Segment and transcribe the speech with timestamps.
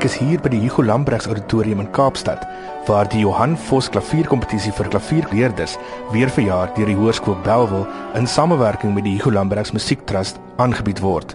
[0.00, 2.46] Ek is hier by die Hugo Lambrechts Auditorium in Kaapstad
[2.86, 5.74] waar die Johan Vos klavierkompetisie vir klavierleerders
[6.14, 7.84] weer verjaar deur die Hoërskool Belwel
[8.16, 11.34] in samewerking met die Hugo Lambrechts Musiektrust aangebied word.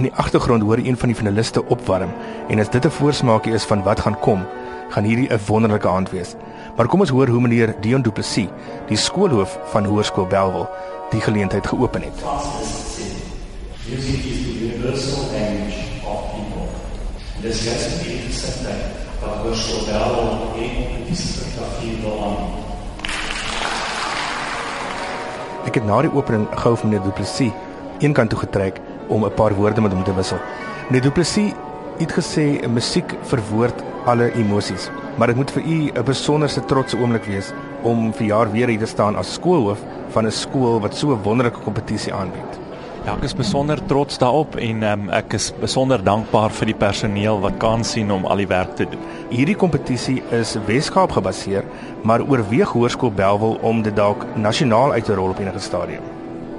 [0.00, 2.14] In die agtergrond hoor een van die finaliste opwarm
[2.48, 4.46] en as dit 'n voorsmaakie is van wat gaan kom,
[4.88, 6.36] gaan hierdie 'n wonderlike aand wees.
[6.76, 8.48] Maar kom ons hoor hoe meneer Dion Du Plessis,
[8.88, 10.68] die skoolhoof van Hoërskool Belwel,
[11.10, 12.24] die geleentheid geopen het.
[13.84, 16.75] Music is the universal language of people.
[17.46, 22.48] Dis juist die interessantheid wat Hoërskool Belwel en die disipline wil aan.
[25.70, 27.54] Ek het na die opening gou vir meneer Du Plessis
[28.02, 30.42] eenkant toe getrek om 'n paar woorde met hom te wissel.
[30.88, 31.54] Meneer Du Plessis
[32.02, 33.78] het gesê musiek verwoord
[34.10, 37.52] alle emosies, maar dit moet vir u 'n besonderse trotse oomblik wees
[37.82, 41.22] om vir jaar weer hier te staan as skoolhoof van 'n skool wat so 'n
[41.22, 42.65] wonderlike kompetisie aanbied.
[43.06, 47.36] Ja, ek is besonder trots daarop en um, ek is besonder dankbaar vir die personeel
[47.38, 49.04] wat kan sien om al die werk te doen.
[49.30, 51.62] Hierdie kompetisie is Weskaap gebaseer,
[52.02, 56.02] maar oorweeg Hoërskool Belwel om dit dalk nasionaal uit te rol op enige stadium.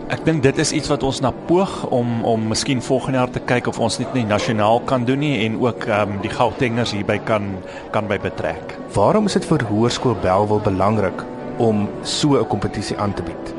[0.07, 3.43] Ek dink dit is iets wat ons na poog om om miskien volgende jaar te
[3.43, 6.95] kyk of ons dit nie nasionaal kan doen nie en ook ehm um, die Gautengers
[6.95, 7.57] hierby kan
[7.91, 8.77] kan by betrek.
[8.95, 11.27] Waarom is dit vir Hoërskool Belwel belangrik
[11.59, 13.53] om so 'n kompetisie aan te bied?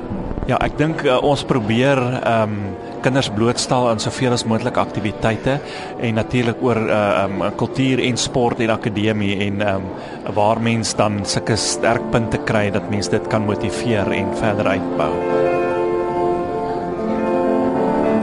[0.48, 5.58] Ja, ek dink uh, ons probeer ehm um, kinders blootstel aan soveel as moontlik aktiwiteite
[6.02, 10.60] en natuurlik oor 'n uh, um, kultuur en sport en akademie en ehm um, waar
[10.60, 15.12] mens dan sulke sterk punte kry dat mens dit kan motiveer en verder uitbou.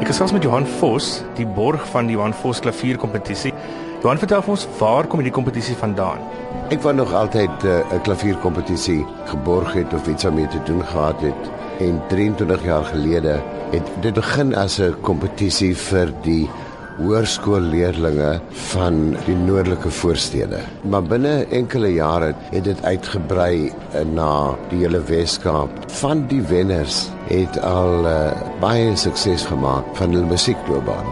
[0.02, 3.54] Ek gesels met Johan Vos, die borg van die Johan Vos klavierkompetisie.
[4.02, 6.26] Johan, vertel vir ons waar kom hierdie kompetisie vandaan?
[6.74, 10.82] Ek wou nog altyd eh, 'n uh, klavierkompetisie geborg het of iets daarmee te doen
[10.82, 11.65] gehad het.
[11.80, 16.50] En 23 jaar gelede het dit begin as 'n kompetisie vir die
[16.98, 20.60] hoërskoolleerdlinge van die noordelike voorstede.
[20.82, 25.70] Maar binne enkele jare het dit uitgebrei eh, na die hele Weskaap.
[26.00, 28.32] Van die wenners het al uh,
[28.62, 31.08] baie sukses gemaak van hulle musiekloopbaan.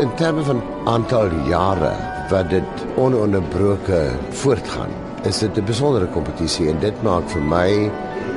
[0.00, 1.92] In terme van aantal jare
[2.30, 4.90] wat dit ononderbroke voortgaan,
[5.26, 7.90] is dit 'n besondere kompetisie en dit maak vir my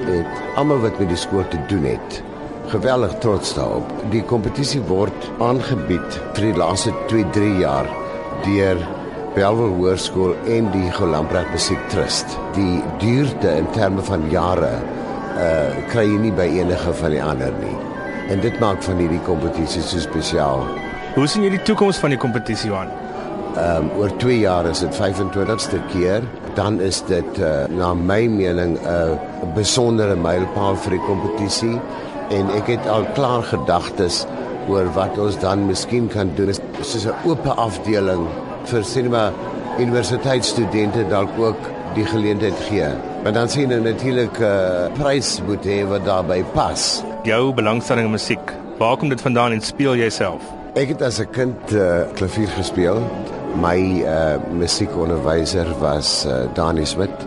[0.07, 2.23] het almal wat met die skool te doen het
[2.67, 3.91] geweldig trots daarop.
[4.11, 7.87] Die kompetisie word aangebied vir die laaste 2-3 jaar
[8.45, 8.81] deur
[9.35, 12.37] Belwel Hoërskool en die Golambrak Musiektrust.
[12.57, 14.77] Die duurte in terme van jare
[15.37, 17.75] uh kry jy nie by enige van die ander nie.
[18.33, 20.65] En dit maak van hierdie kompetisie so spesiaal.
[21.15, 22.89] Hoe sien jy die toekoms van die kompetisie aan?
[23.57, 26.25] Ehm um, oor 2 jaar is dit 25ste keer,
[26.57, 31.78] dan is dit uh na my mening 'n uh, besondere mylpaal vir die kompetisie
[32.38, 34.25] en ek het al klaar gedagtes
[34.68, 38.25] oor wat ons dan miskien kan doen soos 'n oop afdeling
[38.72, 39.31] vir sinema
[39.79, 41.62] universiteitsstudente dalk ook
[41.95, 42.89] die geleentheid gee.
[43.24, 47.03] Maar dan sien jy natuurlik 'n uh, prys moet hê wat daarbey pas.
[47.24, 50.41] Jou belangstelling in musiek, waar kom dit vandaan en speel jy self?
[50.74, 53.01] Ek het as 'n kind uh, klavier gespeel.
[53.57, 57.25] My uh, musiekonderwyser was uh, Dani Smit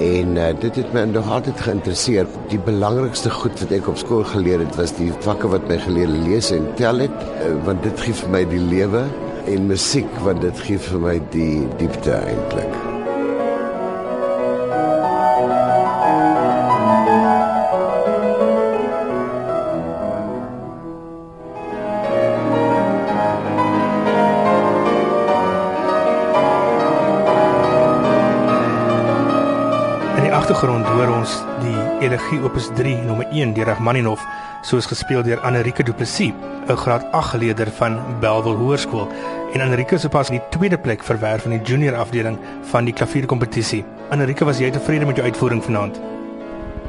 [0.00, 2.26] en uh, dit het my nog altyd geïnteresseer.
[2.50, 6.10] Die belangrikste goed wat ek op skool geleer het was die vakke wat my geleer
[6.10, 9.04] lees en tel het, uh, want dit gee vir my die lewe
[9.46, 12.99] en musiek want dit gee vir my die diepte eintlik.
[30.30, 34.22] Die agtergrond hoor ons die Elegie Opus 3 nommer 1 deur Rachmaninov,
[34.62, 36.30] soos gespeel deur Anrike Du Plessis,
[36.68, 39.08] 'n graad 8 geleerder van Belwel Hoërskool.
[39.54, 43.84] En Anrike is pas die tweede plek verwerf in die junior afdeling van die klavierkompetisie.
[44.10, 46.00] Anrike, was jy tevrede met jou uitvoering vanaand?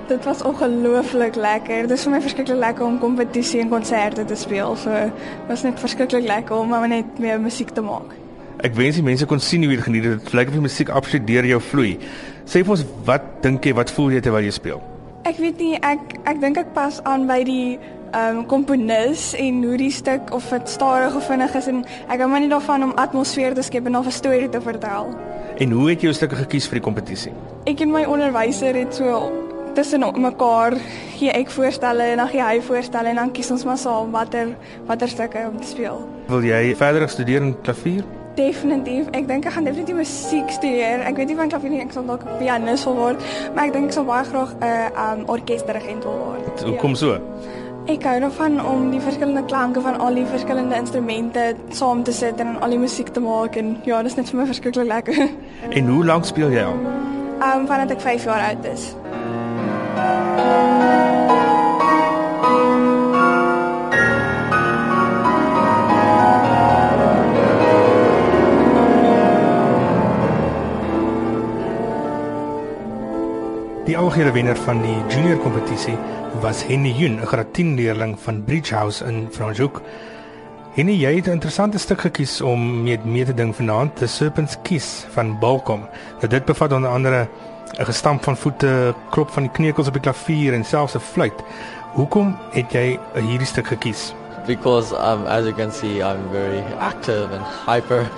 [0.08, 1.82] Dit was ongelooflik lekker.
[1.88, 4.76] Dit is vir my verskriklik lekker om kompetisie en konserte te speel.
[4.76, 5.12] So
[5.48, 8.21] was net verskriklik lekker om net meer musiek te maak.
[8.62, 10.20] Ek wens die mense kon sien hoe jy dit geniet het.
[10.22, 11.96] Dit lyk of die musiek absoluut deur jou vloei.
[12.46, 14.84] Sê vir ons, wat dink jy, wat voel jy terwyl jy speel?
[15.26, 17.80] Ek weet nie, ek ek dink ek pas aan by die
[18.12, 21.78] ehm um, komponis en hoe die stuk of dit stadig of vinnig is en
[22.12, 25.16] ek hou maar nie daarvan om atmosfeer te skep en 'n storie te vertel.
[25.58, 27.32] En hoe het jy jou stukke gekies vir die kompetisie?
[27.66, 29.32] Ek en my onderwyser het so
[29.74, 30.76] tussen mekaar
[31.18, 34.58] gee ek voorstelle en dan gee hy voorstelle en dan kies ons maar saam watter
[34.86, 36.08] watter stukke om te speel.
[36.28, 38.04] Wil jy verder studeer in klavier?
[38.36, 39.10] Definitief.
[39.12, 41.02] Ek dink ek gaan definitief musiek studeer.
[41.08, 43.26] Ek weet nie van klavier nie, ek sal dalk 'n pianis wil word,
[43.56, 46.64] maar ek dink ek sal baie graag 'n uh, um orkesdirigent wil word.
[46.64, 47.20] Hoekom so?
[47.90, 52.40] Ek hou daarvan om die verskillende klanke van al die verskillende instrumente saam te sit
[52.40, 55.30] en al die musiek te maak en ja, dit is net vir my verskriklik lekker.
[55.70, 56.78] En hoe lank speel jy al?
[57.42, 59.01] Um, vandat ek 5 jaar oud is.
[73.92, 75.98] Die algehele wenner van die junior kompetisie
[76.40, 79.82] was Henny Jun, 'n graad 10 leerling van Bridgehouse in Franschhoek.
[80.76, 84.58] Henny, jy het 'n interessante stuk gekies om mee mee te ding vanaand, The Serpent's
[84.64, 85.80] Kiss van Balcom.
[86.20, 87.28] Nou dit bevat onder andere
[87.80, 91.44] 'n gestamp van voete, klop van die kneukels op die klavier en selfs 'n fluit.
[91.94, 94.14] Hoekom het jy hierdie stuk gekies?
[94.46, 98.10] Because um, as you can see, I'm very active and hyper,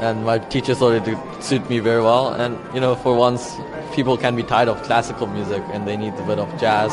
[0.00, 2.32] and my teacher thought it would suit me very well.
[2.32, 3.56] And you know, for once,
[3.94, 6.92] people can be tired of classical music and they need a bit of jazz.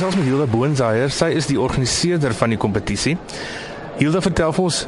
[0.00, 1.10] Gesels met Hilda Boonsaier.
[1.12, 3.18] Sy is die organiseerder van die kompetisie.
[3.98, 4.78] Hilda, vertel vir ons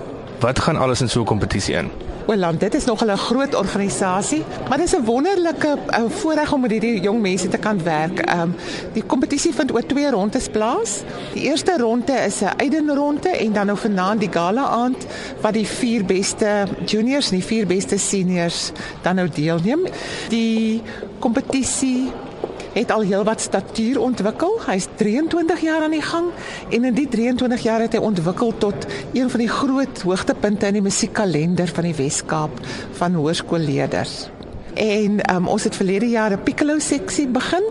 [0.41, 1.91] wat gaan alles in so 'n kompetisie in?
[2.27, 6.61] Wel, dit is nogal 'n groot organisasie, maar dit is 'n wonderlike uh, voorreg om
[6.61, 8.19] met hierdie jong mense te kan werk.
[8.19, 8.55] Ehm um,
[8.93, 11.03] die kompetisie vind oor twee rondes plaas.
[11.35, 15.07] Die eerste ronde is 'n eidenronde en dan nou vanaand die gala aand
[15.41, 18.73] wat die vier beste juniors en die vier beste seniors
[19.03, 19.81] dan nou deelneem.
[20.29, 20.83] Die
[21.19, 22.11] kompetisie
[22.73, 24.59] het al heelwat statuur ontwikkel.
[24.67, 26.31] Hy's 23 jaar aan die gang
[26.71, 30.81] en in die 23 jaar het hy ontwikkel tot een van die groot hoogtepunte in
[30.81, 32.63] die musiekkalender van die Wes-Kaap
[33.01, 34.31] van hoërskoolleerders.
[34.75, 37.65] En um, ons het verlede jaar 'n piccolo seksie begin.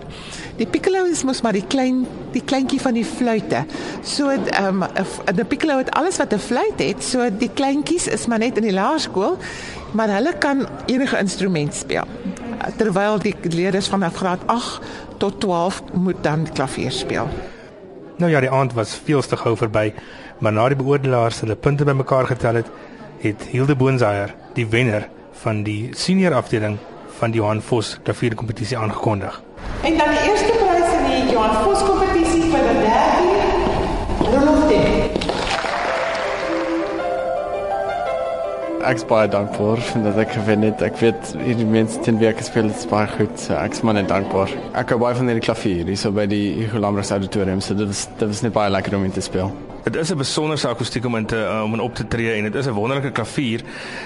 [0.58, 3.66] Die piccolo is mos maar die klein die kleintjie van die fluitte.
[4.04, 4.90] So ehm um,
[5.34, 7.04] 'n piccolo het alles wat 'n fluit het.
[7.04, 9.38] So die kleintjies is maar net in die laerskool,
[9.92, 12.06] maar hulle kan enige instrument speel
[12.78, 14.82] terwyl die leerders van graad 8
[15.18, 17.30] tot 12 moet dan klavier speel.
[18.18, 19.94] Nou ja, die aand was veel te gou verby,
[20.40, 22.70] maar na die beoordelaars hulle punte bymekaar getel het,
[23.22, 25.08] het Hilde Boonsaier, die wenner
[25.42, 26.78] van die senior afdeling
[27.20, 29.42] van die Johan Vos klavierkompetisie aangekondig.
[29.84, 30.54] En dan die eerste
[38.92, 40.82] Ek's baie dankbaar dat ek gewen het.
[40.84, 43.38] Ek weet hierdie mense teen wie ek gespeel het, is baie goed.
[43.40, 44.52] So ek's maar net dankbaar.
[44.82, 47.62] Ek hou baie van hierdie klavier hier so by die Hugo Lambers Auditorium.
[47.64, 49.54] So dit was dit was net baie lekker om in te speel.
[49.86, 52.56] Dit is 'n besonderse akoestiek om in te om in op te tree en dit
[52.56, 53.64] is 'n wonderlike klavier.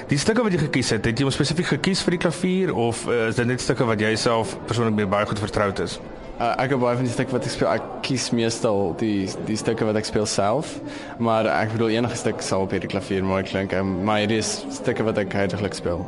[0.08, 3.08] Die stukke wat jy gekies het, het jy hom spesifiek gekies vir die klavier of
[3.08, 6.00] uh, is dit net stukke wat jy self persoonlik baie goed vertroud is?
[6.36, 9.56] Uh, ek het baie van die stukke wat ek speel, ek kies meestal die die
[9.56, 10.74] stukke wat ek speel self,
[11.16, 13.72] maar ek bedoel enige stuk sal op hierdie klavier mooi klink.
[13.72, 14.52] Um, maar hierdie is
[14.82, 16.04] stukke wat ek heidaglik speel.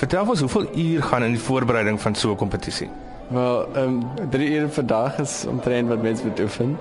[0.00, 2.88] Vertel ons hoeveel uur gaan in die voorbereiding van so 'n kompetisie?
[3.30, 6.78] Wel, ehm um, 3 ure per dag is omtrent wat mense moet oefen.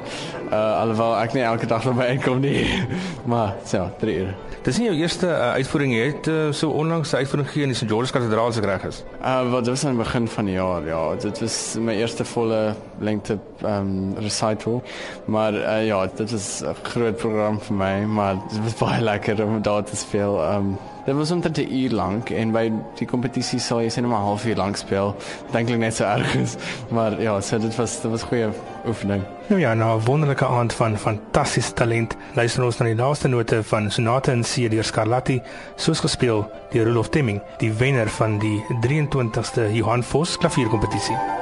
[0.51, 2.63] Uh alhoewel ek nie elke dag by inkom nie.
[3.31, 4.33] maar ja, 3 ure.
[4.65, 7.75] Dis nie jou eerste uh, uitvoering jy het uh, so onlangs 'n uitvoering gegee in
[7.75, 9.03] die St George's Kathedraal as ek reg is.
[9.21, 11.15] Uh wat dit was aan die begin van die jaar, ja.
[11.15, 14.81] Dit was my eerste volle lengte ehm um, recital.
[15.25, 19.45] Maar uh, ja, dit was 'n groot program vir my, maar dit was baie lekker
[19.45, 20.41] om daar te speel.
[20.41, 20.77] Ehm um,
[21.09, 24.25] Dit was omtrent 'n uur lank en by die kompetisie sal jy sien maar 'n
[24.29, 25.15] halfuur lank speel.
[25.51, 26.55] Dink ek net so erg is,
[26.89, 28.49] maar ja, so dit was dit was goeie
[28.85, 29.23] oefening.
[29.47, 32.15] Nou ja, nou 'n wonderlike aand van fantastiese talent.
[32.33, 35.41] Luister ons na die laaste note van Sonate in C deur Scarlatti,
[35.75, 41.38] soos gespeel deur Rudolf Temming, die wenner van die 23ste Johan Vos klavierkompetisie.